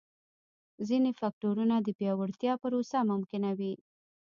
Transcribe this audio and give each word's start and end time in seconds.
ځیني 0.87 1.11
فکټورونه 1.19 1.75
د 1.81 1.87
پیاوړتیا 1.97 2.53
پروسه 2.63 2.97
ممکنوي. 3.11 3.73